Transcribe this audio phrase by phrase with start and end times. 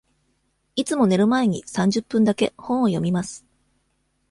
[0.75, 3.45] いつも寝る前に三十分だけ本を読みます。